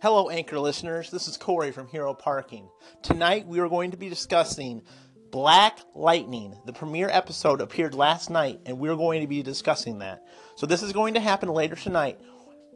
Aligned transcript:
Hello, 0.00 0.30
Anchor 0.30 0.60
listeners. 0.60 1.10
This 1.10 1.26
is 1.26 1.36
Corey 1.36 1.72
from 1.72 1.88
Hero 1.88 2.14
Parking. 2.14 2.68
Tonight 3.02 3.48
we 3.48 3.58
are 3.58 3.68
going 3.68 3.90
to 3.90 3.96
be 3.96 4.08
discussing 4.08 4.82
Black 5.32 5.80
Lightning. 5.92 6.56
The 6.66 6.72
premiere 6.72 7.08
episode 7.10 7.60
appeared 7.60 7.94
last 7.94 8.30
night, 8.30 8.60
and 8.64 8.78
we're 8.78 8.94
going 8.94 9.22
to 9.22 9.26
be 9.26 9.42
discussing 9.42 9.98
that. 9.98 10.22
So, 10.54 10.66
this 10.66 10.84
is 10.84 10.92
going 10.92 11.14
to 11.14 11.20
happen 11.20 11.48
later 11.48 11.74
tonight, 11.74 12.20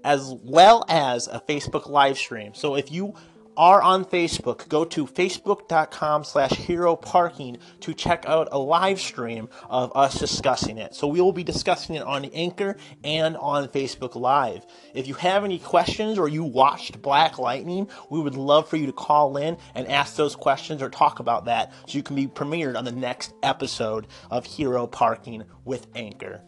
as 0.03 0.35
well 0.43 0.85
as 0.89 1.29
a 1.29 1.39
Facebook 1.39 1.89
live 1.89 2.19
stream. 2.19 2.55
So, 2.55 2.75
if 2.75 2.91
you 2.91 3.15
are 3.57 3.83
on 3.83 4.05
Facebook, 4.05 4.69
go 4.69 4.85
to 4.85 5.07
facebook.com 5.07 6.25
slash 6.25 6.53
hero 6.53 6.97
parking 6.97 7.59
to 7.81 7.95
check 7.95 8.25
out 8.27 8.49
a 8.53 8.59
live 8.59 9.01
stream 9.01 9.49
of 9.69 9.93
us 9.95 10.19
discussing 10.19 10.79
it. 10.79 10.95
So 10.95 11.07
we 11.07 11.21
will 11.21 11.33
be 11.33 11.45
discussing 11.45 11.97
it 11.97 12.03
on 12.03 12.25
Anchor 12.27 12.77
and 13.05 13.37
on 13.37 13.69
Facebook 13.69 14.15
Live. 14.15 14.65
If 14.95 15.07
you 15.09 15.15
have 15.15 15.45
any 15.45 15.59
questions 15.59 16.19
or 16.19 16.29
you 16.29 16.45
watched 16.45 17.03
Black 17.03 17.39
Lightning, 17.39 17.89
we 18.11 18.21
would 18.21 18.37
love 18.37 18.69
for 18.69 18.77
you 18.77 18.87
to 18.87 18.93
call 18.93 19.37
in 19.37 19.57
and 19.75 19.89
ask 19.89 20.17
those 20.17 20.35
questions 20.35 20.83
or 20.83 20.89
talk 20.89 21.21
about 21.21 21.47
that 21.47 21.73
so 21.87 21.97
you 21.97 22.03
can 22.03 22.17
be 22.17 22.27
premiered 22.27 22.77
on 22.77 22.85
the 22.85 22.93
next 22.93 23.35
episode 23.43 24.07
of 24.31 24.47
Hero 24.47 24.87
Parking 24.87 25.45
with 25.65 25.87
Anchor. 25.95 26.43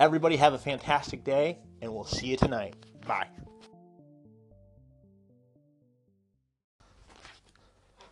Everybody 0.00 0.36
have 0.36 0.52
a 0.52 0.58
fantastic 0.58 1.24
day, 1.24 1.58
and 1.82 1.92
we'll 1.92 2.04
see 2.04 2.28
you 2.28 2.36
tonight. 2.36 2.76
Bye. 3.06 3.26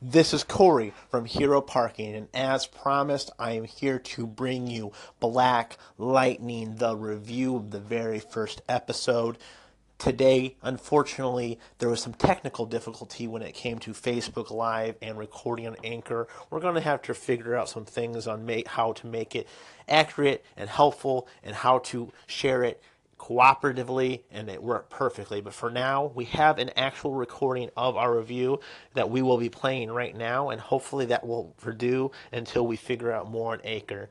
This 0.09 0.33
is 0.33 0.45
Corey 0.45 0.93
from 1.11 1.25
Hero 1.25 1.61
Parking, 1.61 2.15
and 2.15 2.29
as 2.33 2.65
promised, 2.69 3.33
I 3.41 3.55
am 3.55 3.65
here 3.65 3.99
to 3.99 4.25
bring 4.25 4.69
you 4.69 4.93
Black 5.19 5.77
Lightning, 5.99 6.77
the 6.77 6.97
review 6.97 7.57
of 7.57 7.73
the 7.73 7.81
very 7.81 8.21
first 8.21 8.63
episode. 8.69 9.37
Today, 9.99 10.55
unfortunately, 10.63 11.59
there 11.79 11.89
was 11.89 12.01
some 12.01 12.15
technical 12.15 12.67
difficulty 12.67 13.27
when 13.27 13.43
it 13.43 13.57
came 13.57 13.81
to 13.81 13.91
Facebook 13.91 14.53
Live 14.53 14.95
and 15.03 15.19
recording 15.19 15.67
on 15.67 15.75
Anchor. 15.83 16.29
We're 16.51 16.61
going 16.61 16.77
to 16.77 16.81
have 16.83 17.03
to 17.03 17.13
figure 17.13 17.57
out 17.57 17.69
some 17.69 17.85
things 17.85 18.29
on 18.29 18.49
how 18.69 18.93
to 18.93 19.09
make 19.09 19.35
it 19.35 19.49
accurate 19.89 20.45
and 20.57 20.71
helpful 20.71 21.27
and 21.43 21.57
how 21.57 21.81
to 21.81 22.13
share 22.29 22.63
it 22.63 22.81
cooperatively 23.19 24.23
and 24.31 24.49
it 24.49 24.63
worked 24.63 24.91
perfectly. 24.91 25.41
But 25.41 25.55
for 25.55 25.71
now, 25.71 26.13
we 26.15 26.27
have 26.27 26.59
an 26.59 26.71
actual 26.77 27.13
recording 27.13 27.71
of 27.77 27.97
our 27.97 28.17
review 28.17 28.61
that 28.95 29.11
we 29.11 29.23
will 29.23 29.39
be 29.39 29.49
playing 29.49 29.91
right 29.91 30.17
now, 30.17 30.51
and 30.51 30.61
hopefully 30.61 31.07
that 31.07 31.27
will 31.27 31.55
do 31.77 32.11
until 32.33 32.67
we 32.67 32.77
figure 32.77 33.13
out 33.13 33.31
more 33.31 33.53
on 33.53 33.61
Anchor. 33.63 34.09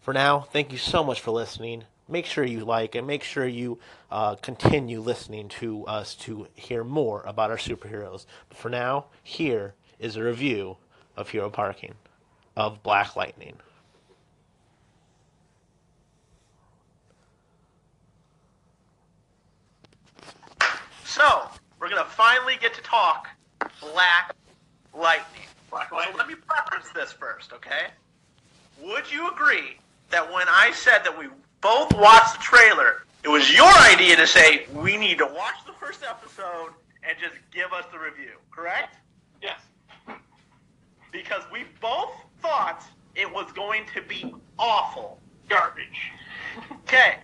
For 0.00 0.14
now, 0.14 0.40
thank 0.40 0.72
you 0.72 0.78
so 0.78 1.04
much 1.04 1.20
for 1.20 1.30
listening. 1.30 1.84
Make 2.08 2.26
sure 2.26 2.44
you 2.44 2.64
like 2.64 2.94
and 2.94 3.06
make 3.06 3.22
sure 3.22 3.46
you 3.46 3.78
uh, 4.10 4.34
continue 4.36 5.00
listening 5.00 5.48
to 5.60 5.86
us 5.86 6.14
to 6.16 6.48
hear 6.54 6.82
more 6.82 7.22
about 7.24 7.50
our 7.50 7.56
superheroes. 7.56 8.26
But 8.48 8.58
for 8.58 8.68
now, 8.68 9.06
here 9.22 9.74
is 9.98 10.16
a 10.16 10.24
review 10.24 10.78
of 11.16 11.28
Hero 11.28 11.50
Parking 11.50 11.94
of 12.56 12.82
Black 12.82 13.14
Lightning. 13.14 13.56
So, 21.10 21.48
we're 21.80 21.88
going 21.88 22.04
to 22.04 22.08
finally 22.08 22.54
get 22.60 22.72
to 22.74 22.82
talk 22.82 23.26
Black 23.80 24.32
Lightning. 24.96 25.42
Black 25.68 25.90
Lightning. 25.90 26.12
So 26.12 26.18
let 26.18 26.28
me 26.28 26.36
preface 26.36 26.88
this 26.94 27.10
first, 27.10 27.52
okay? 27.52 27.88
Would 28.80 29.10
you 29.10 29.28
agree 29.28 29.76
that 30.10 30.32
when 30.32 30.46
I 30.48 30.70
said 30.70 31.00
that 31.02 31.18
we 31.18 31.26
both 31.60 31.92
watched 31.94 32.34
the 32.34 32.42
trailer, 32.42 33.02
it 33.24 33.28
was 33.28 33.52
your 33.52 33.72
idea 33.92 34.14
to 34.14 34.26
say 34.26 34.66
we 34.72 34.96
need 34.96 35.18
to 35.18 35.26
watch 35.26 35.56
the 35.66 35.72
first 35.84 36.04
episode 36.08 36.70
and 37.02 37.18
just 37.18 37.34
give 37.52 37.72
us 37.72 37.86
the 37.90 37.98
review, 37.98 38.36
correct? 38.52 38.94
Yes. 39.42 39.58
Because 41.10 41.42
we 41.52 41.64
both 41.80 42.12
thought 42.40 42.84
it 43.16 43.28
was 43.28 43.50
going 43.50 43.82
to 43.94 44.02
be 44.02 44.32
awful. 44.60 45.18
Garbage. 45.48 46.12
Okay, 46.84 47.16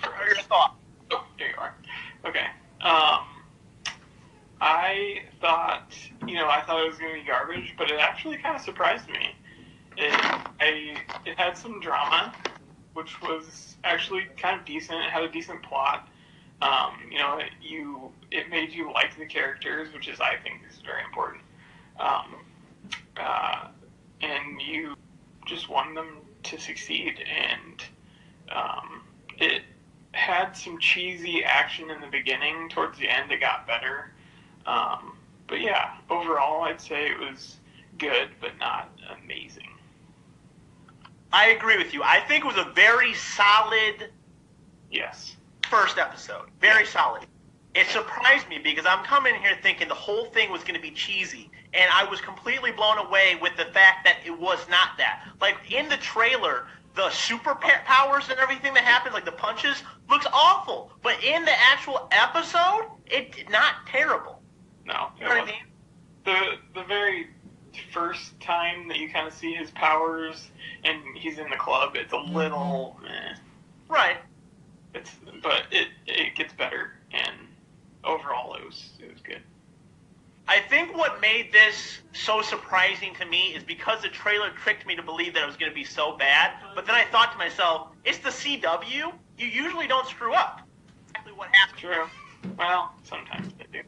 what 0.00 0.07
are 0.20 0.26
your 0.26 0.36
thoughts? 0.36 0.74
Oh, 1.10 1.24
there 1.38 1.48
you 1.48 1.54
are. 1.58 1.74
Okay. 2.26 2.46
Um, 2.80 3.26
I 4.60 5.22
thought, 5.40 5.92
you 6.26 6.34
know, 6.34 6.48
I 6.48 6.62
thought 6.62 6.84
it 6.84 6.88
was 6.88 6.98
going 6.98 7.14
to 7.14 7.20
be 7.20 7.26
garbage, 7.26 7.74
but 7.78 7.90
it 7.90 8.00
actually 8.00 8.36
kind 8.38 8.56
of 8.56 8.62
surprised 8.62 9.08
me. 9.08 9.34
It, 9.96 10.12
I, 10.60 10.96
it 11.24 11.38
had 11.38 11.56
some 11.56 11.80
drama, 11.80 12.34
which 12.94 13.20
was 13.22 13.76
actually 13.84 14.26
kind 14.36 14.60
of 14.60 14.66
decent. 14.66 14.98
It 15.04 15.10
had 15.10 15.22
a 15.22 15.30
decent 15.30 15.62
plot. 15.62 16.08
Um, 16.60 16.94
you 17.10 17.18
know, 17.18 17.38
it, 17.38 17.50
you 17.62 18.10
it 18.30 18.50
made 18.50 18.72
you 18.72 18.92
like 18.92 19.16
the 19.16 19.26
characters, 19.26 19.92
which 19.94 20.08
is 20.08 20.20
I 20.20 20.36
think 20.42 20.62
is 20.68 20.80
very 20.84 21.04
important. 21.04 21.42
Um, 22.00 22.34
uh, 23.16 23.68
and 24.20 24.60
you 24.60 24.94
just 25.46 25.68
wanted 25.68 25.96
them 25.96 26.18
to 26.44 26.58
succeed, 26.58 27.18
and 27.28 27.84
um, 28.50 29.02
it 29.38 29.62
had 30.18 30.52
some 30.52 30.78
cheesy 30.78 31.44
action 31.44 31.90
in 31.90 32.00
the 32.00 32.06
beginning. 32.08 32.68
Towards 32.68 32.98
the 32.98 33.08
end, 33.08 33.30
it 33.30 33.40
got 33.40 33.66
better. 33.66 34.10
Um, 34.66 35.16
but 35.46 35.60
yeah, 35.60 35.94
overall, 36.10 36.62
I'd 36.62 36.80
say 36.80 37.06
it 37.06 37.18
was 37.18 37.56
good, 37.98 38.28
but 38.40 38.52
not 38.58 38.90
amazing. 39.22 39.70
I 41.32 41.48
agree 41.48 41.78
with 41.78 41.94
you. 41.94 42.02
I 42.02 42.20
think 42.20 42.44
it 42.44 42.46
was 42.46 42.56
a 42.56 42.70
very 42.72 43.14
solid 43.14 44.10
yes 44.90 45.36
first 45.70 45.98
episode. 45.98 46.48
Very 46.60 46.84
yes. 46.84 46.92
solid. 46.92 47.26
It 47.74 47.86
surprised 47.86 48.48
me 48.48 48.58
because 48.58 48.86
I'm 48.86 49.04
coming 49.04 49.34
here 49.36 49.56
thinking 49.62 49.88
the 49.88 49.94
whole 49.94 50.26
thing 50.26 50.50
was 50.50 50.62
going 50.62 50.74
to 50.74 50.80
be 50.80 50.90
cheesy, 50.90 51.50
and 51.74 51.90
I 51.92 52.04
was 52.04 52.20
completely 52.20 52.72
blown 52.72 52.98
away 52.98 53.38
with 53.40 53.56
the 53.56 53.66
fact 53.66 54.04
that 54.04 54.16
it 54.24 54.38
was 54.38 54.58
not 54.68 54.96
that. 54.98 55.28
Like 55.40 55.56
in 55.70 55.88
the 55.88 55.98
trailer, 55.98 56.66
the 56.96 57.10
super 57.10 57.54
powers 57.54 58.28
and 58.30 58.38
everything 58.40 58.74
that 58.74 58.84
happens, 58.84 59.14
like 59.14 59.24
the 59.24 59.32
punches, 59.32 59.82
looks 60.18 60.36
awful. 60.36 60.90
But 61.02 61.22
in 61.22 61.44
the 61.44 61.52
actual 61.52 62.08
episode, 62.10 62.86
it's 63.06 63.38
not 63.50 63.74
terrible. 63.86 64.40
No, 64.84 65.08
you 65.18 65.24
know 65.24 65.30
what 65.30 65.42
I 65.42 65.46
mean? 65.46 65.54
The 66.24 66.80
the 66.80 66.84
very 66.84 67.28
first 67.92 68.38
time 68.40 68.88
that 68.88 68.98
you 68.98 69.08
kind 69.10 69.26
of 69.26 69.32
see 69.32 69.54
his 69.54 69.70
powers 69.70 70.48
and 70.84 71.00
he's 71.14 71.38
in 71.38 71.48
the 71.50 71.56
club, 71.56 71.94
it's 71.94 72.12
a 72.12 72.16
little 72.16 72.98
eh. 73.06 73.34
right. 73.88 74.16
It's 74.94 75.10
but 75.42 75.64
it 75.70 75.88
it 76.06 76.34
gets 76.34 76.52
better 76.52 76.92
and 77.12 77.34
overall 78.04 78.54
it 78.54 78.64
was 78.64 78.90
it 78.98 79.12
was 79.12 79.20
good. 79.20 79.42
I 80.48 80.60
think 80.60 80.96
what 80.96 81.20
made 81.20 81.52
this 81.52 81.98
so 82.14 82.40
surprising 82.40 83.14
to 83.16 83.26
me 83.26 83.54
is 83.54 83.62
because 83.62 84.00
the 84.00 84.08
trailer 84.08 84.48
tricked 84.50 84.86
me 84.86 84.96
to 84.96 85.02
believe 85.02 85.34
that 85.34 85.42
it 85.42 85.46
was 85.46 85.56
going 85.56 85.70
to 85.70 85.74
be 85.74 85.84
so 85.84 86.16
bad. 86.16 86.52
But 86.74 86.86
then 86.86 86.94
I 86.94 87.04
thought 87.04 87.32
to 87.32 87.38
myself, 87.38 87.88
it's 88.04 88.18
the 88.18 88.30
CW. 88.30 89.12
You 89.38 89.46
usually 89.46 89.86
don't 89.86 90.06
screw 90.06 90.32
up. 90.32 90.62
Exactly 91.10 91.32
what 91.34 91.48
happened. 91.54 91.78
True. 91.78 92.06
Well, 92.58 92.92
sometimes 93.04 93.52
they 93.58 93.66
do. 93.70 93.82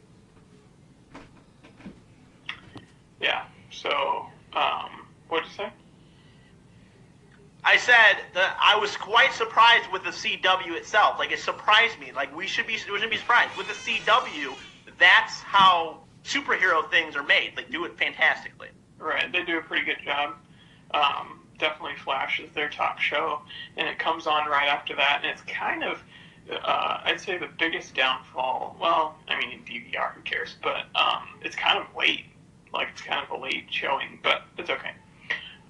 Yeah. 3.19 3.45
So, 3.71 4.27
um, 4.53 5.07
what'd 5.29 5.47
you 5.47 5.55
say? 5.55 5.69
I 7.63 7.77
said 7.77 8.17
that 8.33 8.55
I 8.61 8.75
was 8.77 8.95
quite 8.97 9.33
surprised 9.33 9.91
with 9.91 10.03
the 10.03 10.09
CW 10.09 10.75
itself. 10.75 11.17
Like 11.17 11.31
it 11.31 11.39
surprised 11.39 11.99
me. 11.99 12.11
Like 12.11 12.35
we 12.35 12.45
should 12.45 12.67
be, 12.67 12.77
we 12.91 12.99
should 12.99 13.09
be 13.09 13.17
surprised 13.17 13.55
with 13.57 13.67
the 13.67 13.73
CW. 13.73 14.53
That's 14.99 15.39
how 15.41 16.01
superhero 16.23 16.89
things 16.89 17.15
are 17.15 17.23
made. 17.23 17.53
They 17.55 17.63
do 17.63 17.85
it 17.85 17.97
fantastically. 17.97 18.69
Right, 18.99 19.31
they 19.31 19.43
do 19.43 19.57
a 19.57 19.61
pretty 19.61 19.85
good 19.85 19.97
job. 20.05 20.35
Um, 20.93 21.39
definitely 21.57 21.95
Flash 21.97 22.39
is 22.39 22.51
their 22.53 22.69
top 22.69 22.99
show, 22.99 23.41
and 23.77 23.87
it 23.87 23.97
comes 23.97 24.27
on 24.27 24.47
right 24.47 24.67
after 24.67 24.95
that, 24.95 25.21
and 25.23 25.31
it's 25.31 25.41
kind 25.43 25.83
of, 25.83 26.03
uh, 26.51 27.01
I'd 27.03 27.19
say, 27.19 27.37
the 27.37 27.49
biggest 27.57 27.95
downfall. 27.95 28.75
Well, 28.79 29.15
I 29.27 29.39
mean, 29.39 29.51
in 29.51 29.59
DVR, 29.59 30.13
who 30.13 30.21
cares? 30.21 30.55
But 30.61 30.85
um, 30.95 31.29
it's 31.41 31.55
kind 31.55 31.79
of 31.79 31.85
late. 31.95 32.25
Like 32.73 32.89
it's 32.93 33.01
kind 33.01 33.23
of 33.23 33.31
a 33.31 33.41
late 33.41 33.65
showing, 33.69 34.19
but 34.21 34.43
it's 34.57 34.69
okay. 34.69 34.91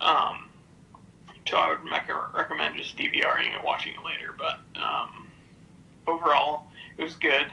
Um, 0.02 0.50
so 1.48 1.58
I 1.58 1.70
would 1.70 1.90
rec- 1.90 2.34
recommend 2.36 2.76
just 2.76 2.98
DVRing 2.98 3.54
and 3.56 3.64
watching 3.64 3.94
it 3.94 4.06
later. 4.06 4.36
But 4.38 4.60
um, 4.82 5.28
overall, 6.08 6.68
it 6.98 7.04
was 7.04 7.16
good. 7.16 7.48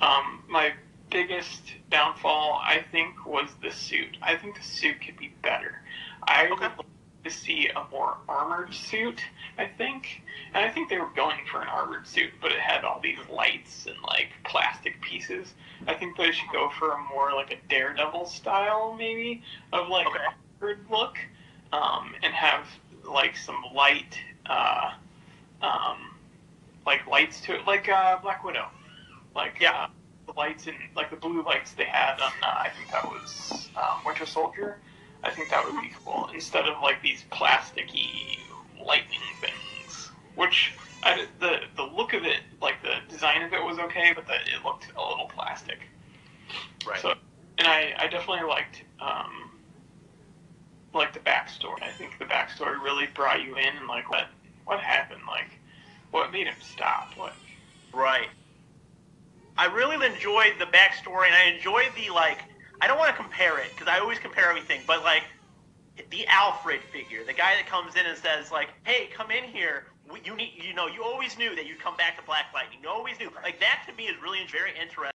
Um, 0.00 0.42
my 0.48 0.72
biggest 1.10 1.62
downfall, 1.90 2.60
I 2.62 2.84
think, 2.92 3.26
was 3.26 3.48
the 3.62 3.70
suit. 3.70 4.16
I 4.22 4.36
think 4.36 4.56
the 4.56 4.62
suit 4.62 4.96
could 5.04 5.16
be 5.16 5.32
better. 5.42 5.82
I 6.22 6.44
okay. 6.44 6.50
would 6.52 6.60
like 6.60 6.86
to 7.24 7.30
see 7.30 7.68
a 7.68 7.84
more 7.90 8.16
armored 8.28 8.72
suit, 8.72 9.20
I 9.58 9.66
think. 9.66 10.22
And 10.54 10.64
I 10.64 10.70
think 10.70 10.88
they 10.88 10.98
were 10.98 11.10
going 11.14 11.38
for 11.50 11.60
an 11.60 11.68
armored 11.68 12.06
suit, 12.06 12.30
but 12.40 12.52
it 12.52 12.60
had 12.60 12.84
all 12.84 13.00
these 13.00 13.18
lights 13.30 13.86
and 13.86 13.96
like 14.06 14.28
plastic 14.44 15.00
pieces. 15.02 15.54
I 15.86 15.94
think 15.94 16.16
they 16.16 16.32
should 16.32 16.50
go 16.52 16.70
for 16.78 16.92
a 16.92 16.98
more 17.14 17.32
like 17.34 17.52
a 17.52 17.56
daredevil 17.68 18.26
style, 18.26 18.94
maybe, 18.98 19.42
of 19.72 19.88
like 19.88 20.06
okay. 20.06 20.18
armored 20.60 20.86
look. 20.90 21.16
Um, 21.72 22.14
and 22.24 22.34
have 22.34 22.66
like 23.08 23.36
some 23.36 23.62
light 23.72 24.18
uh, 24.46 24.90
um, 25.62 26.10
like 26.86 27.06
lights 27.06 27.40
to 27.42 27.54
it, 27.54 27.66
like 27.66 27.88
uh, 27.88 28.18
Black 28.20 28.42
Widow, 28.44 28.66
like 29.36 29.58
Yeah. 29.60 29.72
uh, 29.72 29.88
the 30.32 30.38
lights 30.38 30.66
and 30.66 30.76
like 30.96 31.10
the 31.10 31.16
blue 31.16 31.42
lights 31.42 31.72
they 31.72 31.84
had 31.84 32.20
on. 32.20 32.32
Uh, 32.42 32.46
I 32.46 32.70
think 32.76 32.90
that 32.90 33.06
was 33.06 33.70
um, 33.76 34.04
Winter 34.04 34.26
Soldier. 34.26 34.78
I 35.22 35.30
think 35.30 35.50
that 35.50 35.64
would 35.64 35.80
be 35.80 35.90
cool 36.04 36.30
instead 36.32 36.66
of 36.66 36.82
like 36.82 37.02
these 37.02 37.24
plasticky 37.30 38.38
lightning 38.84 39.20
things, 39.40 40.10
which 40.34 40.72
I, 41.02 41.26
the 41.40 41.60
the 41.76 41.82
look 41.82 42.14
of 42.14 42.24
it, 42.24 42.40
like 42.60 42.82
the 42.82 43.12
design 43.12 43.42
of 43.42 43.52
it 43.52 43.62
was 43.62 43.78
okay, 43.78 44.12
but 44.14 44.26
the, 44.26 44.34
it 44.34 44.64
looked 44.64 44.86
a 44.96 45.08
little 45.08 45.26
plastic. 45.26 45.78
Right. 46.86 47.00
So, 47.00 47.14
and 47.58 47.68
I, 47.68 47.94
I 47.98 48.06
definitely 48.08 48.48
liked 48.48 48.84
um, 49.00 49.50
like 50.94 51.12
the 51.12 51.20
backstory. 51.20 51.82
I 51.82 51.92
think 51.92 52.18
the 52.18 52.24
backstory 52.24 52.82
really 52.82 53.06
brought 53.14 53.44
you 53.44 53.56
in 53.56 53.76
and 53.76 53.86
like 53.86 54.10
what 54.10 54.28
what 54.64 54.80
happened, 54.80 55.22
like 55.26 55.50
what 56.10 56.32
made 56.32 56.46
him 56.46 56.54
stop. 56.60 57.12
What 57.16 57.34
Right. 57.92 58.28
I 59.60 59.66
really 59.66 59.94
enjoyed 60.06 60.54
the 60.58 60.64
backstory, 60.64 61.26
and 61.26 61.34
I 61.34 61.52
enjoyed 61.54 61.90
the 61.94 62.08
like. 62.14 62.38
I 62.80 62.86
don't 62.86 62.96
want 62.96 63.10
to 63.10 63.16
compare 63.22 63.58
it 63.58 63.68
because 63.74 63.88
I 63.88 63.98
always 63.98 64.18
compare 64.18 64.48
everything, 64.48 64.80
but 64.86 65.04
like 65.04 65.24
the 66.08 66.26
Alfred 66.28 66.80
figure, 66.90 67.24
the 67.26 67.34
guy 67.34 67.56
that 67.56 67.66
comes 67.66 67.94
in 67.94 68.06
and 68.06 68.16
says 68.16 68.50
like, 68.50 68.70
"Hey, 68.84 69.10
come 69.14 69.30
in 69.30 69.44
here. 69.44 69.84
You 70.24 70.34
need, 70.34 70.54
you 70.56 70.72
know, 70.72 70.86
you 70.86 71.04
always 71.04 71.36
knew 71.36 71.54
that 71.54 71.66
you'd 71.66 71.78
come 71.78 71.94
back 71.98 72.16
to 72.16 72.24
Black 72.24 72.46
Lightning. 72.54 72.78
You 72.82 72.88
always 72.88 73.18
knew. 73.20 73.30
Like 73.42 73.60
that 73.60 73.82
to 73.86 73.94
me 73.96 74.04
is 74.04 74.16
really 74.22 74.38
very 74.50 74.70
interesting. 74.80 75.10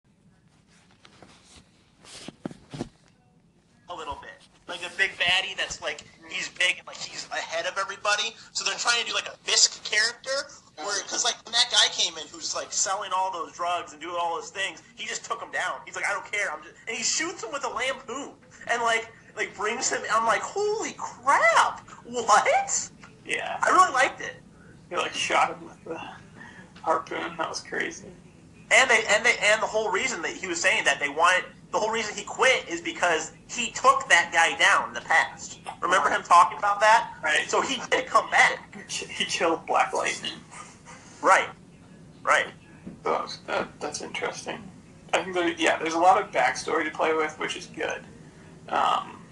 A 3.88 3.94
little 3.94 4.18
bit. 4.20 4.41
Like 4.68 4.80
a 4.80 4.96
big 4.96 5.10
baddie 5.18 5.56
that's 5.56 5.82
like 5.82 6.04
he's 6.28 6.48
big 6.50 6.78
and 6.78 6.86
like 6.86 6.96
he's 6.96 7.26
ahead 7.30 7.66
of 7.66 7.76
everybody. 7.78 8.34
So 8.52 8.64
they're 8.64 8.78
trying 8.78 9.02
to 9.02 9.08
do 9.08 9.14
like 9.14 9.26
a 9.26 9.36
Fisk 9.42 9.82
character, 9.84 10.48
where 10.76 11.02
because 11.02 11.24
like 11.24 11.34
when 11.44 11.52
that 11.52 11.68
guy 11.70 11.88
came 11.92 12.16
in 12.16 12.26
who's 12.28 12.54
like 12.54 12.72
selling 12.72 13.10
all 13.14 13.32
those 13.32 13.52
drugs 13.52 13.92
and 13.92 14.00
doing 14.00 14.16
all 14.18 14.36
those 14.36 14.50
things, 14.50 14.82
he 14.94 15.06
just 15.06 15.24
took 15.24 15.42
him 15.42 15.50
down. 15.50 15.80
He's 15.84 15.96
like, 15.96 16.06
I 16.06 16.12
don't 16.12 16.30
care. 16.30 16.50
I'm 16.52 16.62
just, 16.62 16.74
and 16.86 16.96
he 16.96 17.02
shoots 17.02 17.42
him 17.42 17.50
with 17.52 17.64
a 17.64 17.68
lampoon 17.68 18.34
and 18.68 18.82
like 18.82 19.12
like 19.36 19.54
brings 19.56 19.90
him. 19.90 20.02
I'm 20.12 20.26
like, 20.26 20.42
holy 20.42 20.94
crap! 20.96 21.80
What? 22.04 22.90
yeah, 23.26 23.58
I 23.62 23.70
really 23.70 23.92
liked 23.92 24.20
it. 24.20 24.36
he 24.90 24.96
like 24.96 25.14
shot 25.14 25.56
him 25.56 25.64
with 25.64 25.84
the 25.84 26.00
harpoon. 26.82 27.36
That 27.36 27.48
was 27.48 27.60
crazy. 27.60 28.08
And 28.70 28.90
they 28.90 29.02
and 29.08 29.24
they 29.24 29.34
and 29.42 29.62
the 29.62 29.66
whole 29.66 29.90
reason 29.90 30.22
that 30.22 30.32
he 30.32 30.46
was 30.46 30.60
saying 30.60 30.84
that 30.84 31.00
they 31.00 31.08
wanted 31.08 31.44
the 31.72 31.78
whole 31.78 31.90
reason 31.90 32.14
he 32.14 32.22
quit 32.24 32.68
is 32.68 32.80
because 32.80 33.32
he 33.48 33.70
took 33.70 34.06
that 34.08 34.30
guy 34.32 34.56
down 34.58 34.88
in 34.88 34.94
the 34.94 35.00
past. 35.00 35.58
Remember 35.80 36.10
him 36.10 36.22
talking 36.22 36.58
about 36.58 36.80
that? 36.80 37.12
Right. 37.24 37.48
So 37.48 37.60
he 37.62 37.80
did 37.90 38.06
come 38.06 38.30
back. 38.30 38.58
He 38.88 39.24
killed 39.24 39.66
Black 39.66 39.92
Lightning. 39.94 40.32
Right. 41.22 41.48
Right. 42.22 42.46
So 43.04 43.26
that 43.46 43.68
that's 43.80 44.02
interesting. 44.02 44.58
I 45.14 45.22
think 45.22 45.34
that 45.34 45.58
yeah, 45.58 45.78
there's 45.78 45.94
a 45.94 45.98
lot 45.98 46.20
of 46.22 46.30
backstory 46.30 46.84
to 46.84 46.90
play 46.90 47.14
with, 47.14 47.38
which 47.38 47.56
is 47.56 47.66
good. 47.66 48.02
Um, 48.68 49.22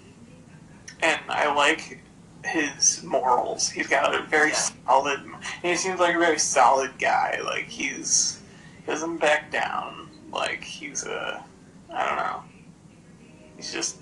and 1.01 1.19
I 1.29 1.53
like 1.53 2.01
his 2.43 3.03
morals. 3.03 3.69
He's 3.69 3.87
got 3.87 4.15
a 4.15 4.23
very 4.23 4.49
Yeah. 4.49 4.69
solid. 4.87 5.21
He 5.61 5.75
seems 5.75 5.99
like 5.99 6.15
a 6.15 6.19
very 6.19 6.39
solid 6.39 6.91
guy. 6.99 7.39
Like 7.43 7.65
he's 7.67 8.41
he 8.83 8.91
doesn't 8.91 9.17
back 9.17 9.51
down. 9.51 10.09
Like 10.31 10.63
he's 10.63 11.03
a 11.05 11.43
I 11.93 12.07
don't 12.07 12.17
know. 12.17 12.43
He's 13.55 13.71
just 13.71 13.97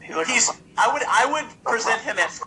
he's 0.00 0.16
like 0.16 0.26
He's 0.26 0.50
I 0.76 0.92
would 0.92 1.02
I 1.08 1.30
would 1.30 1.64
present 1.64 2.00
him 2.02 2.18
as 2.18 2.40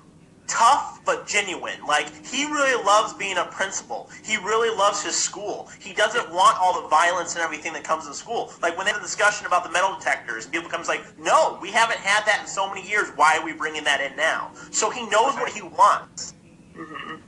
tough 0.48 1.00
but 1.06 1.28
genuine. 1.28 1.86
Like 1.88 2.08
he 2.26 2.46
really 2.46 2.84
loves 2.84 3.14
being 3.14 3.38
a 3.38 3.46
principal. 3.46 4.10
He 4.24 4.38
really 4.38 4.76
loves 4.76 5.04
his 5.04 5.16
school. 5.16 5.70
He 5.80 5.94
doesn't 5.94 6.32
want 6.32 6.58
all 6.60 6.82
the 6.82 6.88
violence 6.88 7.36
and 7.36 7.44
everything 7.44 7.72
that 7.74 7.84
comes 7.84 8.08
in 8.08 8.14
school. 8.14 8.52
Like 8.62 8.76
when 8.76 8.86
they 8.86 8.92
have 8.92 9.00
a 9.00 9.04
discussion 9.04 9.46
about 9.46 9.64
the 9.64 9.72
metal 9.72 9.96
detectors, 9.96 10.48
people 10.48 10.70
comes 10.70 10.88
like, 10.88 11.04
"No, 11.20 11.60
we 11.62 11.72
haven't 11.72 12.00
had 12.00 12.26
that 12.26 12.42
in 12.42 12.48
so 12.48 12.68
many 12.68 12.88
years. 12.88 13.10
Why 13.16 13.38
are 13.38 13.46
we 13.46 13.54
bringing 13.54 13.84
that 13.84 14.02
in 14.02 14.16
now?" 14.18 14.52
So 14.72 14.90
he 14.90 15.06
knows 15.08 15.36
what 15.36 15.50
he 15.52 15.62
wants, 15.62 16.34
Mhm. 16.76 17.22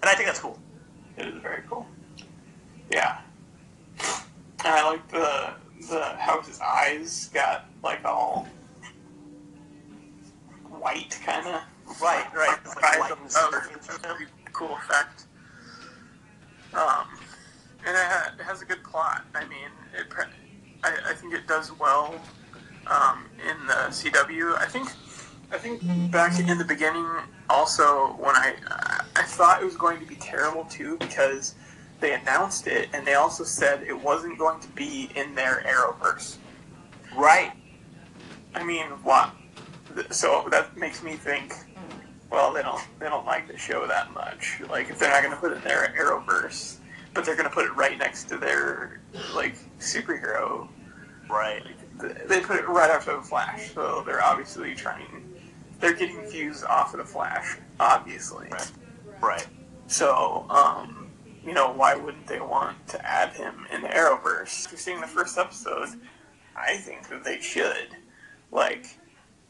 and 0.00 0.04
I 0.04 0.14
think 0.14 0.26
that's 0.26 0.40
cool. 0.40 0.58
It 1.16 1.26
is 1.26 1.40
very 1.42 1.62
cool. 1.68 1.86
Yeah. 2.90 3.18
I 4.60 4.82
like 4.84 5.06
the 5.08 5.54
the 5.88 6.02
how 6.18 6.40
his 6.42 6.60
eyes 6.60 7.30
got 7.32 7.66
like 7.82 8.04
all 8.04 8.48
white 10.70 11.18
kind 11.24 11.46
of. 11.46 11.62
Right, 12.00 12.26
right. 12.34 12.58
Like 12.66 12.84
Eyes 12.84 13.10
and 13.10 13.30
that 13.30 13.76
was 13.76 13.96
a 13.96 13.98
pretty 14.00 14.30
cool 14.52 14.74
effect. 14.76 15.24
Um, 16.72 17.06
and 17.86 17.94
it, 17.94 18.04
ha- 18.04 18.32
it 18.38 18.42
has 18.42 18.62
a 18.62 18.64
good 18.64 18.82
plot. 18.82 19.24
I 19.34 19.46
mean, 19.46 19.68
it. 19.98 20.08
Pre- 20.08 20.24
I, 20.82 20.96
I 21.10 21.14
think 21.14 21.34
it 21.34 21.46
does 21.46 21.72
well 21.78 22.14
um, 22.86 23.26
in 23.48 23.66
the 23.66 23.72
CW. 23.90 24.56
I 24.58 24.66
think. 24.66 24.88
I 25.52 25.58
think 25.58 26.10
back 26.10 26.38
in 26.40 26.58
the 26.58 26.64
beginning, 26.64 27.06
also 27.48 28.16
when 28.18 28.34
I 28.34 28.54
I 29.14 29.22
thought 29.22 29.62
it 29.62 29.64
was 29.64 29.76
going 29.76 30.00
to 30.00 30.06
be 30.06 30.16
terrible 30.16 30.64
too 30.64 30.96
because 30.98 31.54
they 32.00 32.12
announced 32.14 32.66
it 32.66 32.88
and 32.92 33.06
they 33.06 33.14
also 33.14 33.44
said 33.44 33.82
it 33.82 33.98
wasn't 33.98 34.38
going 34.38 34.60
to 34.60 34.68
be 34.68 35.10
in 35.14 35.34
their 35.34 35.62
Arrowverse. 35.66 36.36
Right. 37.16 37.52
I 38.54 38.62
mean, 38.64 38.86
what? 39.02 39.30
So 40.10 40.46
that 40.50 40.76
makes 40.76 41.02
me 41.02 41.12
think. 41.14 41.54
Well, 42.30 42.52
they 42.52 42.62
don't 42.62 42.82
they 42.98 43.06
don't 43.08 43.26
like 43.26 43.46
the 43.46 43.56
show 43.56 43.86
that 43.86 44.12
much. 44.12 44.60
Like 44.68 44.90
if 44.90 44.98
they're 44.98 45.10
not 45.10 45.22
going 45.22 45.34
to 45.34 45.40
put 45.40 45.52
it 45.52 45.58
in 45.58 45.62
their 45.64 45.94
Arrowverse, 45.96 46.78
but 47.12 47.24
they're 47.24 47.36
going 47.36 47.48
to 47.48 47.54
put 47.54 47.64
it 47.66 47.76
right 47.76 47.96
next 47.96 48.24
to 48.30 48.36
their 48.38 49.00
like 49.34 49.54
superhero. 49.78 50.68
Right. 51.30 51.62
th- 52.00 52.16
They 52.26 52.40
put 52.40 52.56
it 52.56 52.68
right 52.68 52.90
after 52.90 53.14
the 53.16 53.22
Flash, 53.22 53.72
so 53.72 54.02
they're 54.04 54.22
obviously 54.22 54.74
trying. 54.74 55.32
They're 55.80 55.94
getting 55.94 56.20
views 56.28 56.64
off 56.64 56.92
of 56.94 56.98
the 56.98 57.06
Flash, 57.06 57.56
obviously. 57.78 58.48
Right. 58.50 58.72
Right. 59.20 59.46
So, 59.86 60.46
um, 60.50 61.03
you 61.44 61.52
know, 61.52 61.72
why 61.72 61.94
wouldn't 61.94 62.26
they 62.26 62.40
want 62.40 62.86
to 62.88 63.04
add 63.06 63.32
him 63.34 63.66
in 63.72 63.82
the 63.82 63.88
Arrowverse? 63.88 64.64
After 64.64 64.76
seeing 64.76 65.00
the 65.00 65.06
first 65.06 65.36
episode, 65.38 65.88
I 66.56 66.76
think 66.76 67.08
that 67.08 67.24
they 67.24 67.40
should. 67.40 67.88
Like, 68.50 68.86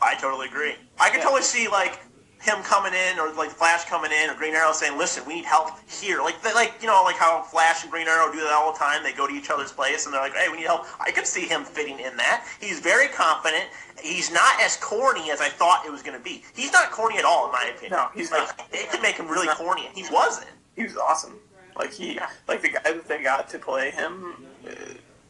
I 0.03 0.15
totally 0.17 0.49
agree. 0.49 0.75
I 0.99 1.09
can 1.11 1.19
Yeah. 1.19 1.25
totally 1.25 1.43
see 1.43 1.69
like 1.69 2.01
him 2.41 2.63
coming 2.63 2.93
in, 2.93 3.19
or 3.19 3.33
like 3.33 3.51
Flash 3.51 3.85
coming 3.87 4.13
in, 4.13 4.29
or 4.29 4.35
Green 4.35 4.55
Arrow 4.55 4.73
saying, 4.73 4.99
"Listen, 4.99 5.25
we 5.25 5.35
need 5.37 5.45
help 5.47 5.71
here." 5.89 6.21
Like, 6.21 6.43
they, 6.43 6.53
like 6.53 6.75
you 6.83 6.87
know, 6.87 7.03
like 7.05 7.17
how 7.17 7.43
Flash 7.43 7.83
and 7.83 7.91
Green 7.91 8.07
Arrow 8.07 8.31
do 8.33 8.41
that 8.41 8.53
all 8.53 8.73
the 8.73 8.79
time. 8.79 9.03
They 9.03 9.13
go 9.13 9.27
to 9.27 9.33
each 9.33 9.49
other's 9.51 9.73
place, 9.73 10.05
and 10.05 10.15
they're 10.15 10.21
like, 10.21 10.35
"Hey, 10.35 10.49
we 10.51 10.59
need 10.59 10.67
help." 10.67 10.85
I 11.01 11.11
could 11.11 11.27
see 11.27 11.47
him 11.47 11.65
fitting 11.65 12.01
in 12.01 12.17
that. 12.19 12.45
He's 12.61 12.81
very 12.81 13.09
confident. 13.09 13.65
He's 14.03 14.31
not 14.31 14.61
as 14.61 14.77
corny 14.77 15.31
as 15.31 15.41
I 15.41 15.49
thought 15.49 15.87
it 15.87 15.93
was 15.93 16.03
going 16.03 16.19
to 16.19 16.23
be. 16.23 16.45
He's 16.55 16.73
not 16.73 16.91
corny 16.91 17.17
at 17.17 17.25
all, 17.25 17.47
in 17.47 17.53
my 17.53 17.71
opinion. 17.75 17.93
No, 17.93 18.09
he's 18.15 18.31
like, 18.31 18.47
not. 18.59 18.69
It 18.73 18.91
could 18.91 19.01
make 19.01 19.15
him 19.17 19.29
really 19.29 19.49
corny, 19.49 19.89
he 19.95 20.05
wasn't. 20.13 20.49
he 20.77 20.83
was 20.83 20.97
awesome. 20.99 21.39
Like, 21.77 21.93
he, 21.93 22.19
like 22.47 22.63
the 22.63 22.71
guy 22.71 22.93
that 22.93 23.09
they 23.09 23.23
got 23.23 23.49
to 23.51 23.59
play 23.59 23.91
him, 23.91 24.47
uh, 24.67 24.71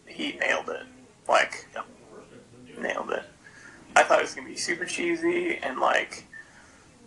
he 0.07 0.33
nailed 0.33 0.69
it. 0.69 0.85
Like, 1.29 1.67
nailed 2.79 3.11
it. 3.11 3.23
I 3.97 4.03
thought 4.03 4.19
it 4.19 4.23
was 4.23 4.35
gonna 4.35 4.49
be 4.49 4.57
super 4.57 4.85
cheesy 4.85 5.57
and 5.57 5.79
like, 5.79 6.25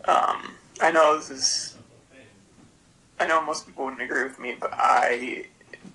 um, 0.06 0.53
I 0.82 0.91
know 0.91 1.17
this 1.17 1.29
is, 1.29 1.77
I 3.20 3.27
know 3.27 3.41
most 3.41 3.65
people 3.65 3.86
wouldn't 3.86 4.01
agree 4.01 4.24
with 4.24 4.39
me, 4.39 4.56
but 4.60 4.72
I 4.74 5.46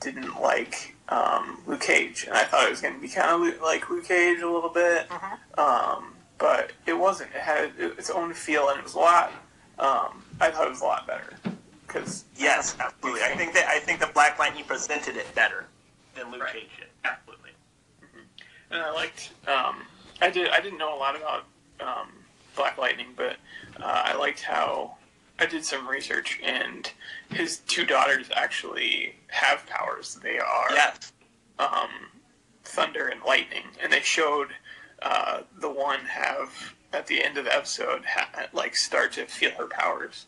didn't 0.00 0.40
like 0.40 0.94
um, 1.08 1.60
Luke 1.66 1.80
Cage, 1.80 2.24
and 2.26 2.36
I 2.36 2.44
thought 2.44 2.66
it 2.66 2.70
was 2.70 2.80
gonna 2.80 2.98
be 2.98 3.08
kind 3.08 3.30
of 3.30 3.62
like 3.62 3.88
Luke 3.88 4.06
Cage 4.06 4.40
a 4.40 4.50
little 4.50 4.70
bit, 4.70 5.06
um, 5.56 6.14
but 6.38 6.72
it 6.86 6.94
wasn't. 6.94 7.30
It 7.34 7.40
had 7.40 7.72
its 7.78 8.10
own 8.10 8.34
feel, 8.34 8.68
and 8.68 8.78
it 8.78 8.84
was 8.84 8.94
a 8.94 8.98
lot. 8.98 9.32
Um, 9.78 10.24
I 10.40 10.50
thought 10.50 10.66
it 10.66 10.70
was 10.70 10.80
a 10.80 10.84
lot 10.84 11.06
better 11.06 11.36
because 11.92 12.24
Yes, 12.36 12.76
absolutely. 12.80 13.22
I 13.22 13.34
think 13.36 13.52
that 13.54 13.66
I 13.68 13.78
think 13.78 14.00
that 14.00 14.14
Black 14.14 14.38
Lightning 14.38 14.64
presented 14.64 15.16
it 15.16 15.32
better 15.34 15.66
than 16.14 16.30
Luke 16.30 16.42
Right. 16.42 16.52
Cage 16.54 16.70
did. 16.78 16.88
Absolutely. 17.04 17.50
and 18.70 18.82
I 18.82 18.90
liked. 18.90 19.30
Um, 19.46 19.82
I 20.20 20.30
did. 20.30 20.48
I 20.50 20.60
didn't 20.60 20.78
know 20.78 20.94
a 20.94 20.98
lot 20.98 21.16
about 21.16 21.44
um, 21.80 22.08
Black 22.56 22.78
Lightning, 22.78 23.08
but 23.16 23.36
uh, 23.80 24.02
I 24.06 24.14
liked 24.14 24.40
how 24.42 24.96
I 25.38 25.46
did 25.46 25.64
some 25.64 25.86
research, 25.88 26.40
and 26.42 26.90
his 27.30 27.58
two 27.58 27.84
daughters 27.84 28.28
actually 28.34 29.14
have 29.28 29.66
powers. 29.66 30.18
They 30.22 30.38
are 30.38 30.66
Yes. 30.72 31.12
um, 31.58 31.88
Thunder 32.64 33.08
and 33.08 33.20
Lightning, 33.26 33.64
and 33.82 33.92
they 33.92 34.00
showed 34.00 34.48
uh, 35.02 35.40
the 35.60 35.70
one 35.70 36.00
have 36.00 36.74
at 36.92 37.06
the 37.06 37.22
end 37.24 37.38
of 37.38 37.44
the 37.46 37.54
episode 37.54 38.04
ha- 38.06 38.46
like 38.52 38.76
start 38.76 39.12
to 39.12 39.24
feel 39.26 39.50
her 39.52 39.66
powers. 39.66 40.26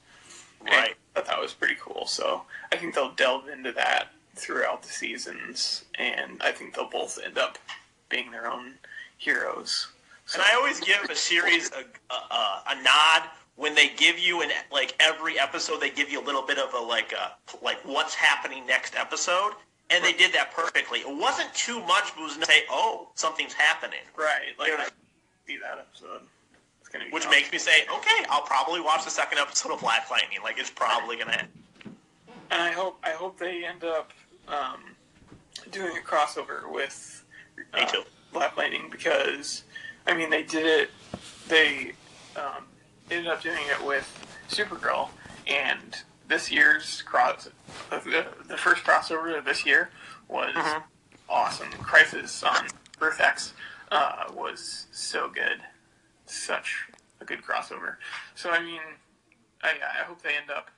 Right. 0.64 0.94
I 1.16 1.20
thought 1.20 1.26
that 1.26 1.40
was 1.40 1.52
pretty 1.52 1.76
cool. 1.80 2.06
So 2.06 2.42
I 2.72 2.76
think 2.76 2.94
they'll 2.94 3.12
delve 3.12 3.48
into 3.48 3.72
that 3.72 4.08
throughout 4.34 4.82
the 4.82 4.88
seasons, 4.88 5.84
and 5.94 6.42
I 6.42 6.50
think 6.50 6.74
they'll 6.74 6.90
both 6.90 7.18
end 7.24 7.38
up 7.38 7.58
being 8.08 8.30
their 8.30 8.50
own 8.50 8.74
heroes. 9.16 9.88
So, 10.26 10.40
And 10.40 10.48
I 10.50 10.54
always 10.56 10.80
give 10.80 11.02
a 11.10 11.14
series 11.14 11.70
a, 11.72 12.12
a, 12.14 12.62
a, 12.68 12.82
nod 12.82 13.28
when 13.56 13.74
they 13.74 13.90
give 13.90 14.18
you 14.18 14.42
an 14.42 14.50
like 14.72 14.94
every 14.98 15.38
episode 15.38 15.80
they 15.80 15.90
give 15.90 16.10
you 16.10 16.20
a 16.20 16.24
little 16.24 16.42
bit 16.42 16.58
of 16.58 16.72
a 16.74 16.78
like 16.78 17.12
a 17.12 17.32
like 17.62 17.78
what's 17.84 18.14
happening 18.14 18.66
next 18.66 18.96
episode 18.96 19.52
and 19.90 20.02
they 20.02 20.12
did 20.12 20.32
that 20.32 20.52
perfectly 20.52 21.00
it 21.00 21.18
wasn't 21.18 21.52
too 21.54 21.78
much 21.82 22.14
but 22.14 22.22
it 22.22 22.24
was 22.24 22.36
to 22.38 22.46
say 22.46 22.62
oh 22.70 23.08
something's 23.14 23.52
happening 23.52 24.00
Right. 24.16 24.58
Like 24.58 24.68
Yeah. 24.68 24.76
I 24.80 24.88
see 25.46 25.58
that 25.58 25.78
episode. 25.78 26.22
It's 26.94 27.00
gonna 27.00 27.04
be 27.06 27.10
which 27.12 27.24
tough. 27.24 27.32
makes 27.32 27.50
me 27.52 27.58
say 27.58 27.82
okay 27.92 28.24
i'll 28.30 28.42
probably 28.42 28.80
watch 28.80 29.04
the 29.04 29.10
second 29.10 29.38
episode 29.38 29.72
of 29.72 29.80
black 29.80 30.10
lightning 30.10 30.38
like 30.44 30.58
it's 30.58 30.70
probably 30.70 31.16
gonna 31.16 31.32
end 31.32 31.48
and 32.50 32.62
I 32.62 32.70
hope 32.70 32.98
I 33.02 33.10
hope 33.10 33.38
they 33.38 33.64
end 33.64 33.82
up 33.84 34.12
um, 34.46 34.80
doing 35.72 35.96
a 35.96 36.00
crossover 36.00 36.70
with 36.70 37.24
Me 37.56 37.64
uh, 37.82 37.86
too. 37.86 38.02
Black 38.32 38.56
Lightning 38.56 38.88
because 38.90 39.64
I 40.06 40.14
mean 40.14 40.28
they 40.30 40.42
did 40.42 40.66
it. 40.66 40.90
They 41.48 41.92
um, 42.36 42.64
ended 43.10 43.28
up 43.28 43.42
doing 43.42 43.58
it 43.70 43.84
with 43.84 44.06
Supergirl, 44.50 45.08
and 45.46 45.96
this 46.28 46.52
year's 46.52 47.00
cross 47.02 47.48
uh, 47.90 47.98
the, 48.00 48.26
the 48.46 48.56
first 48.58 48.84
crossover 48.84 49.36
of 49.36 49.44
this 49.46 49.64
year 49.66 49.90
was 50.28 50.54
Mhm. 50.54 50.82
awesome. 51.28 51.70
Crisis 51.72 52.42
on 52.42 52.66
Earth 53.00 53.20
X 53.20 53.54
uh, 53.90 54.24
was 54.34 54.86
so 54.92 55.28
good, 55.28 55.60
such 56.34 56.86
a 57.20 57.24
good 57.24 57.42
crossover. 57.42 57.96
So 58.34 58.50
I 58.50 58.62
mean, 58.62 58.80
I, 59.62 59.70
I 60.00 60.04
hope 60.04 60.22
they 60.22 60.36
end 60.36 60.50
up, 60.50 60.70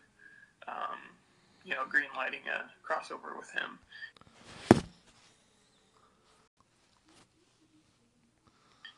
um, 0.68 0.98
you 1.64 1.74
know, 1.74 1.82
green 1.88 2.04
lighting 2.16 2.40
a 2.46 2.64
crossover 2.86 3.36
with 3.38 3.50
him. 3.50 3.78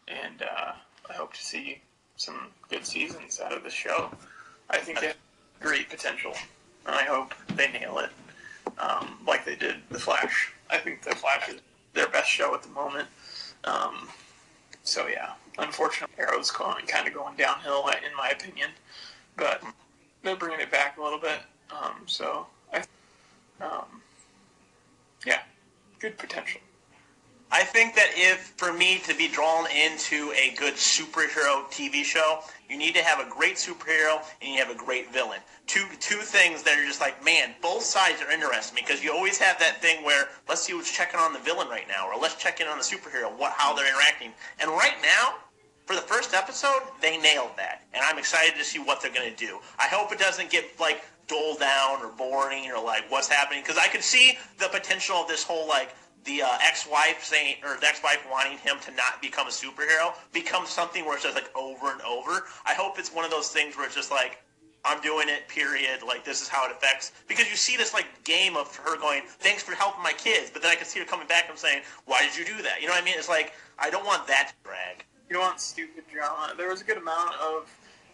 And 0.08 0.42
uh, 0.42 0.72
I 1.10 1.12
hope 1.12 1.34
to 1.34 1.42
see 1.42 1.80
some 2.16 2.48
good 2.68 2.84
seasons 2.84 3.40
out 3.40 3.52
of 3.52 3.62
the 3.62 3.70
show. 3.70 4.10
I 4.70 4.78
think 4.78 4.98
it 4.98 5.04
has 5.04 5.14
great 5.60 5.88
potential, 5.88 6.32
and 6.86 6.94
I 6.94 7.02
hope 7.02 7.34
they 7.54 7.70
nail 7.70 7.98
it 7.98 8.10
um, 8.78 9.18
like 9.26 9.44
they 9.44 9.56
did 9.56 9.76
The 9.90 9.98
Flash. 9.98 10.52
I 10.70 10.78
think 10.78 11.02
The 11.02 11.14
Flash 11.14 11.48
is 11.48 11.60
their 11.94 12.08
best 12.08 12.28
show 12.30 12.54
at 12.54 12.62
the 12.62 12.68
moment. 12.70 13.08
Um, 13.64 14.08
so 14.82 15.06
yeah, 15.06 15.32
unfortunately, 15.58 16.16
Arrow's 16.18 16.50
going 16.50 16.86
kind 16.86 17.06
of 17.06 17.14
going 17.14 17.36
downhill 17.36 17.86
in 17.88 18.16
my 18.16 18.28
opinion, 18.28 18.70
but 19.36 19.62
they're 20.22 20.36
bringing 20.36 20.60
it 20.60 20.70
back 20.70 20.98
a 20.98 21.02
little 21.02 21.18
bit. 21.18 21.40
Um, 21.70 22.02
so 22.06 22.46
I, 22.72 22.78
um, 23.60 24.02
yeah, 25.26 25.40
good 25.98 26.16
potential. 26.18 26.60
I 27.50 27.62
think 27.64 27.94
that 27.94 28.10
if, 28.14 28.52
for 28.58 28.74
me 28.74 28.98
to 29.06 29.14
be 29.14 29.26
drawn 29.26 29.66
into 29.70 30.32
a 30.32 30.54
good 30.58 30.74
superhero 30.74 31.64
TV 31.70 32.04
show, 32.04 32.40
you 32.68 32.76
need 32.76 32.94
to 32.94 33.02
have 33.02 33.26
a 33.26 33.30
great 33.30 33.56
superhero 33.56 34.22
and 34.42 34.52
you 34.52 34.58
have 34.58 34.68
a 34.70 34.74
great 34.74 35.10
villain. 35.12 35.40
Two 35.66 35.86
two 35.98 36.18
things 36.18 36.62
that 36.64 36.78
are 36.78 36.84
just 36.84 37.00
like, 37.00 37.24
man, 37.24 37.54
both 37.62 37.82
sides 37.82 38.20
are 38.20 38.30
interesting 38.30 38.82
because 38.86 39.02
you 39.02 39.12
always 39.12 39.38
have 39.38 39.58
that 39.60 39.80
thing 39.80 40.04
where 40.04 40.28
let's 40.46 40.60
see 40.60 40.74
what's 40.74 40.94
checking 40.94 41.18
on 41.18 41.32
the 41.32 41.38
villain 41.38 41.68
right 41.68 41.88
now, 41.88 42.06
or 42.06 42.20
let's 42.20 42.34
check 42.34 42.60
in 42.60 42.66
on 42.66 42.76
the 42.76 42.84
superhero, 42.84 43.34
what 43.38 43.52
how 43.52 43.74
they're 43.74 43.88
interacting. 43.88 44.32
And 44.60 44.70
right 44.70 44.96
now, 45.02 45.36
for 45.88 45.94
the 45.94 46.02
first 46.02 46.34
episode, 46.34 46.82
they 47.00 47.16
nailed 47.16 47.56
that, 47.56 47.84
and 47.94 48.02
I'm 48.04 48.18
excited 48.18 48.58
to 48.58 48.62
see 48.64 48.78
what 48.78 49.00
they're 49.00 49.10
going 49.10 49.34
to 49.34 49.46
do. 49.46 49.58
I 49.78 49.86
hope 49.86 50.12
it 50.12 50.18
doesn't 50.18 50.50
get 50.50 50.78
like 50.78 51.02
dulled 51.28 51.60
down 51.60 52.02
or 52.02 52.08
boring 52.08 52.70
or 52.70 52.78
like 52.84 53.10
what's 53.10 53.26
happening 53.26 53.62
because 53.62 53.78
I 53.78 53.86
could 53.86 54.02
see 54.02 54.36
the 54.58 54.68
potential 54.68 55.16
of 55.16 55.28
this 55.28 55.42
whole 55.42 55.66
like 55.66 55.96
the 56.24 56.42
uh, 56.42 56.58
ex-wife 56.60 57.24
saying 57.24 57.56
or 57.64 57.78
the 57.80 57.86
ex-wife 57.86 58.22
wanting 58.30 58.58
him 58.58 58.76
to 58.82 58.90
not 58.90 59.22
become 59.22 59.46
a 59.46 59.50
superhero 59.50 60.12
becomes 60.30 60.68
something 60.68 61.06
where 61.06 61.14
it's 61.14 61.24
just 61.24 61.34
like 61.34 61.50
over 61.56 61.90
and 61.90 62.02
over. 62.02 62.44
I 62.66 62.74
hope 62.74 62.98
it's 62.98 63.10
one 63.10 63.24
of 63.24 63.30
those 63.30 63.48
things 63.48 63.74
where 63.74 63.86
it's 63.86 63.94
just 63.94 64.10
like 64.10 64.42
I'm 64.84 65.00
doing 65.00 65.30
it, 65.30 65.48
period. 65.48 66.02
Like 66.06 66.22
this 66.22 66.42
is 66.42 66.48
how 66.48 66.66
it 66.66 66.72
affects 66.72 67.12
because 67.28 67.48
you 67.48 67.56
see 67.56 67.78
this 67.78 67.94
like 67.94 68.06
game 68.24 68.56
of 68.56 68.76
her 68.76 68.98
going, 68.98 69.22
"Thanks 69.26 69.62
for 69.62 69.74
helping 69.74 70.02
my 70.02 70.12
kids," 70.12 70.50
but 70.50 70.60
then 70.60 70.70
I 70.70 70.74
can 70.74 70.86
see 70.86 71.00
her 71.00 71.06
coming 71.06 71.26
back 71.26 71.48
and 71.48 71.58
saying, 71.58 71.82
"Why 72.04 72.20
did 72.20 72.36
you 72.36 72.44
do 72.44 72.62
that?" 72.62 72.82
You 72.82 72.88
know 72.88 72.92
what 72.92 73.02
I 73.02 73.04
mean? 73.06 73.14
It's 73.16 73.28
like 73.28 73.54
I 73.78 73.88
don't 73.90 74.04
want 74.04 74.26
that 74.26 74.48
to 74.48 74.54
drag. 74.68 74.87
Stupid 75.58 76.04
drama. 76.12 76.54
There 76.56 76.68
was 76.68 76.80
a 76.82 76.84
good 76.84 76.98
amount 76.98 77.34
of 77.34 77.68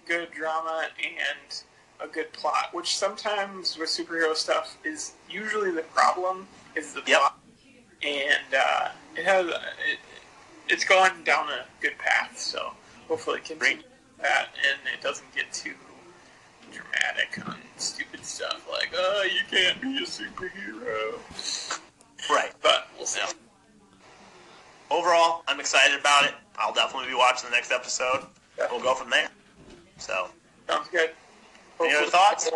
good 0.07 0.31
drama 0.33 0.89
and 0.99 1.63
a 2.01 2.07
good 2.07 2.33
plot, 2.33 2.69
which 2.73 2.97
sometimes 2.97 3.77
with 3.79 3.89
superhero 3.89 4.35
stuff 4.35 4.77
is 4.85 5.13
usually 5.31 5.71
the 5.71 5.83
problem 5.83 6.47
is 6.75 6.95
the 6.95 7.03
Yep. 7.07 7.19
plot, 7.19 7.39
and 8.03 8.55
uh, 8.59 8.89
it 9.17 9.25
has 9.25 9.47
it, 9.47 9.99
it's 10.69 10.85
gone 10.85 11.23
down 11.25 11.49
a 11.51 11.67
good 11.81 11.97
path. 11.99 12.39
So 12.39 12.73
hopefully 13.09 13.39
it 13.39 13.45
continues 13.45 13.85
that 14.23 14.49
and 14.57 14.81
it 14.95 15.03
doesn't 15.03 15.35
get 15.35 15.53
too 15.53 15.75
dramatic 16.73 17.47
on 17.47 17.57
stupid 17.77 18.25
stuff 18.25 18.67
like 18.73 18.91
oh 18.97 19.23
you 19.25 19.41
can't 19.51 19.81
be 19.83 19.99
a 19.99 20.07
superhero. 20.07 21.19
Right. 22.31 22.53
But 22.63 22.89
we'll 22.97 23.07
see. 23.07 23.21
Overall, 24.91 25.43
I'm 25.47 25.61
excited 25.61 25.99
about 26.01 26.25
it. 26.25 26.35
I'll 26.59 26.73
definitely 26.73 27.09
be 27.09 27.15
watching 27.15 27.51
the 27.51 27.57
next 27.57 27.71
episode. 27.73 28.25
We'll 28.71 28.81
go 28.83 28.95
from 28.95 29.11
there. 29.11 29.29
So, 29.99 30.29
Sounds 30.69 30.89
good. 30.89 31.11
Any 31.81 31.91
other 31.91 32.05
Hopefully- 32.05 32.11
thoughts? 32.11 32.51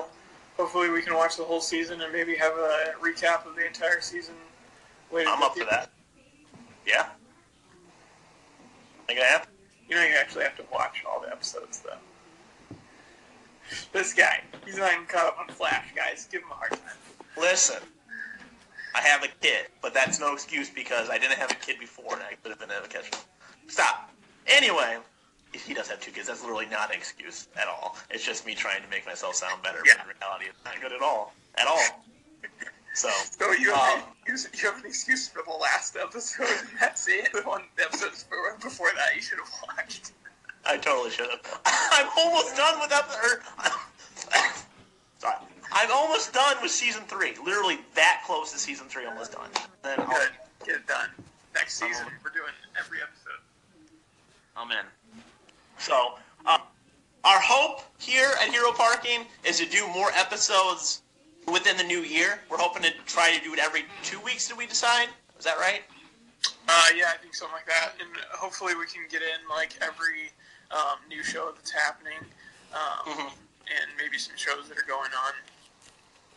Hopefully, 0.56 0.88
we 0.90 1.02
can 1.02 1.14
watch 1.14 1.36
the 1.36 1.44
whole 1.44 1.60
season 1.60 2.00
and 2.00 2.12
maybe 2.12 2.34
have 2.34 2.52
a 2.52 2.94
recap 3.00 3.46
of 3.46 3.54
the 3.54 3.64
entire 3.64 4.00
season. 4.00 4.34
Later 5.12 5.30
I'm 5.30 5.40
up 5.42 5.56
for 5.56 5.64
that. 5.66 5.90
Yeah. 6.84 7.06
Think 9.06 9.20
I 9.20 9.24
have? 9.24 9.46
You 9.88 9.94
know, 9.94 10.02
you 10.02 10.14
actually 10.16 10.42
have 10.44 10.56
to 10.56 10.64
watch 10.72 11.04
all 11.08 11.20
the 11.20 11.30
episodes, 11.30 11.80
though. 11.80 12.76
This 13.92 14.12
guy, 14.14 14.42
he's 14.64 14.78
not 14.78 14.92
even 14.92 15.06
caught 15.06 15.26
up 15.26 15.38
on 15.38 15.48
Flash, 15.48 15.86
guys. 15.94 16.26
Give 16.30 16.42
him 16.42 16.50
a 16.50 16.54
hard 16.54 16.72
time. 16.72 16.80
Listen, 17.36 17.78
I 18.94 19.00
have 19.00 19.22
a 19.22 19.28
kid, 19.40 19.66
but 19.80 19.94
that's 19.94 20.18
no 20.18 20.32
excuse 20.32 20.68
because 20.70 21.08
I 21.08 21.18
didn't 21.18 21.38
have 21.38 21.50
a 21.52 21.54
kid 21.54 21.78
before 21.78 22.14
and 22.14 22.22
I 22.22 22.34
could 22.42 22.50
have 22.50 22.58
been 22.58 22.70
able 22.70 22.82
to 22.82 22.88
catch 22.88 23.06
him. 23.06 23.20
Stop. 23.68 24.10
Anyway, 24.46 24.98
he 25.52 25.74
does 25.74 25.88
have 25.88 26.00
two 26.00 26.10
kids, 26.10 26.26
that's 26.28 26.40
literally 26.42 26.66
not 26.66 26.90
an 26.90 26.96
excuse 26.96 27.48
at 27.56 27.68
all. 27.68 27.96
It's 28.10 28.24
just 28.24 28.44
me 28.46 28.54
trying 28.54 28.82
to 28.82 28.88
make 28.88 29.06
myself 29.06 29.34
sound 29.34 29.62
better, 29.62 29.80
Yeah. 29.86 29.94
but 29.98 30.02
in 30.10 30.16
reality, 30.20 30.44
it's 30.48 30.64
not 30.64 30.80
good 30.80 30.92
at 30.92 31.02
all. 31.02 31.32
At 31.56 31.66
all. 31.66 31.78
So, 32.94 33.08
So 33.38 33.52
you 33.52 33.72
have, 33.72 33.98
Um, 33.98 34.08
an 34.26 34.34
excuse, 34.34 34.60
you 34.60 34.68
have 34.72 34.80
an 34.80 34.86
excuse 34.86 35.28
for 35.28 35.42
the 35.46 35.52
last 35.52 35.94
episode, 35.96 36.48
and 36.48 36.68
that's 36.80 37.06
it. 37.06 37.30
The 37.32 37.42
one 37.42 37.62
episode 37.80 38.10
before, 38.10 38.56
before 38.60 38.88
that 38.96 39.14
you 39.14 39.22
should 39.22 39.38
have 39.38 39.52
watched. 39.68 40.12
I 40.66 40.78
totally 40.78 41.10
should 41.10 41.30
have. 41.30 41.60
I'm 41.64 42.08
almost 42.18 42.56
done 42.56 42.80
with 42.80 42.90
episode. 42.90 43.38
Sorry. 45.18 45.36
I'm 45.70 45.90
almost 45.92 46.32
done 46.32 46.56
with 46.60 46.72
season 46.72 47.02
three. 47.06 47.34
Literally 47.44 47.78
that 47.94 48.22
close 48.26 48.50
to 48.52 48.58
season 48.58 48.88
three, 48.88 49.06
almost 49.06 49.30
done. 49.32 49.50
Then 49.84 50.00
I'll, 50.00 50.06
Good. 50.08 50.30
Get 50.66 50.74
it 50.76 50.86
done. 50.88 51.10
Next 51.54 51.74
season, 51.78 52.06
we're 52.24 52.30
doing 52.30 52.52
every 52.80 52.98
episode. 53.00 53.38
I'm 54.58 54.70
in. 54.72 54.84
So, 55.78 56.14
um, 56.46 56.60
our 57.24 57.40
hope 57.40 57.82
here 57.98 58.30
at 58.42 58.50
Hero 58.50 58.72
Parking 58.72 59.20
is 59.44 59.58
to 59.58 59.66
do 59.66 59.86
more 59.88 60.10
episodes 60.12 61.02
within 61.46 61.76
the 61.76 61.84
new 61.84 62.00
year. 62.00 62.40
We're 62.50 62.58
hoping 62.58 62.82
to 62.82 62.90
try 63.06 63.36
to 63.36 63.42
do 63.42 63.52
it 63.52 63.60
every 63.60 63.84
two 64.02 64.20
weeks. 64.20 64.48
Did 64.48 64.58
we 64.58 64.66
decide? 64.66 65.08
Is 65.38 65.44
that 65.44 65.58
right? 65.58 65.82
Uh, 66.68 66.86
yeah, 66.96 67.06
I 67.14 67.16
think 67.16 67.34
something 67.34 67.54
like 67.54 67.66
that, 67.66 67.92
and 68.00 68.08
hopefully 68.32 68.74
we 68.74 68.86
can 68.86 69.02
get 69.10 69.22
in 69.22 69.48
like 69.48 69.78
every 69.80 70.30
um, 70.70 70.98
new 71.08 71.22
show 71.22 71.50
that's 71.54 71.70
happening, 71.70 72.18
um, 72.74 73.14
Mhm. 73.14 73.30
and 73.30 73.90
maybe 73.96 74.18
some 74.18 74.36
shows 74.36 74.68
that 74.68 74.76
are 74.76 74.82
going 74.82 75.10
on 75.14 75.32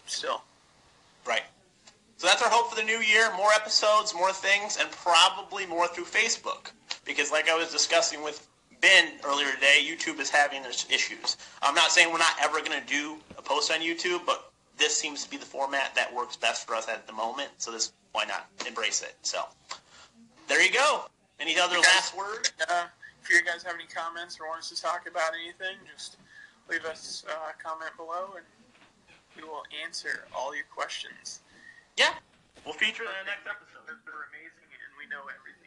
still. 0.05 0.43
Right. 1.25 1.43
So 2.17 2.27
that's 2.27 2.41
our 2.41 2.49
hope 2.49 2.69
for 2.69 2.75
the 2.75 2.83
new 2.83 2.99
year. 2.99 3.33
More 3.33 3.51
episodes, 3.51 4.13
more 4.13 4.31
things, 4.31 4.77
and 4.77 4.89
probably 4.91 5.65
more 5.65 5.87
through 5.87 6.05
Facebook. 6.05 6.71
Because 7.05 7.31
like 7.31 7.49
I 7.49 7.57
was 7.57 7.71
discussing 7.71 8.23
with 8.23 8.47
Ben 8.81 9.13
earlier 9.23 9.51
today, 9.53 9.85
YouTube 9.85 10.19
is 10.19 10.29
having 10.29 10.63
issues. 10.65 11.37
I'm 11.61 11.75
not 11.75 11.91
saying 11.91 12.11
we're 12.11 12.19
not 12.19 12.35
ever 12.41 12.59
going 12.59 12.79
to 12.79 12.87
do 12.87 13.17
a 13.37 13.41
post 13.41 13.71
on 13.71 13.79
YouTube, 13.79 14.25
but 14.25 14.51
this 14.77 14.97
seems 14.97 15.23
to 15.23 15.29
be 15.29 15.37
the 15.37 15.45
format 15.45 15.93
that 15.95 16.13
works 16.13 16.35
best 16.35 16.67
for 16.67 16.75
us 16.75 16.89
at 16.89 17.05
the 17.05 17.13
moment. 17.13 17.49
So 17.57 17.71
this, 17.71 17.93
why 18.13 18.25
not 18.25 18.47
embrace 18.67 19.01
it? 19.01 19.15
So 19.21 19.43
there 20.47 20.61
you 20.61 20.71
go. 20.71 21.05
Any 21.39 21.57
other 21.59 21.77
last 21.77 22.17
words? 22.17 22.51
Uh, 22.69 22.85
if 23.23 23.29
you 23.29 23.43
guys 23.43 23.61
have 23.63 23.75
any 23.75 23.85
comments 23.85 24.39
or 24.39 24.47
want 24.47 24.59
us 24.59 24.69
to 24.69 24.81
talk 24.81 25.07
about 25.07 25.31
anything, 25.37 25.77
just 25.91 26.17
leave 26.69 26.85
us 26.85 27.23
uh, 27.29 27.53
a 27.53 27.61
comment 27.61 27.91
below, 27.97 28.33
and 28.35 28.45
we 29.37 29.43
will 29.43 29.63
answer 29.85 30.25
all 30.35 30.55
your 30.55 30.65
questions. 30.73 31.41
Yeah. 31.97 32.13
We'll 32.65 32.73
feature 32.73 33.03
it 33.03 33.13
in 33.13 33.25
the 33.25 33.29
next 33.29 33.45
episode. 33.45 33.85
They're 33.85 34.25
amazing, 34.33 34.69
and 34.73 34.91
we 34.97 35.05
know 35.09 35.29
everything. 35.29 35.60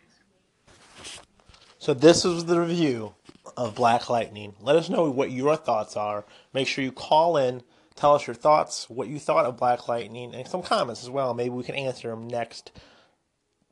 So 1.85 1.93
this 1.93 2.25
is 2.25 2.47
the 2.47 2.59
review 2.59 3.15
of 3.59 3.75
Black 3.75 4.09
Lightning. 4.09 4.55
Let 4.63 4.77
us 4.77 4.89
know 4.89 5.11
what 5.11 5.31
your 5.31 5.55
thoughts 5.55 5.99
are. 5.99 6.25
Make 6.55 6.67
sure 6.67 6.83
you 6.83 6.91
call 6.91 7.37
in, 7.37 7.63
tell 7.95 8.15
us 8.15 8.27
your 8.27 8.33
thoughts, 8.33 8.89
what 8.89 9.07
you 9.07 9.19
thought 9.19 9.45
of 9.45 9.59
Black 9.59 9.87
Lightning, 9.87 10.35
and 10.35 10.49
some 10.49 10.63
comments 10.63 11.03
as 11.03 11.11
well. 11.11 11.35
Maybe 11.35 11.51
we 11.51 11.63
can 11.63 11.75
answer 11.75 12.09
them 12.09 12.27
next 12.27 12.73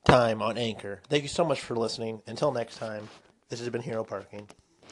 time 0.04 0.42
on 0.42 0.58
Anchor. 0.58 1.00
Thank 1.08 1.22
you 1.22 1.30
so 1.30 1.42
much 1.42 1.62
for 1.62 1.74
listening. 1.74 2.20
Until 2.26 2.52
next 2.52 2.76
time, 2.76 3.08
this 3.48 3.60
has 3.60 3.70
been 3.70 3.80
Hero 3.80 4.04
Parking. 4.04 4.46